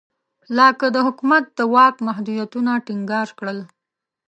لاک 0.57 0.79
د 0.95 0.97
حکومت 1.07 1.43
د 1.57 1.59
واک 1.73 1.95
محدودیتونه 2.07 2.71
ټینګار 2.85 3.27
کړل. 3.39 3.59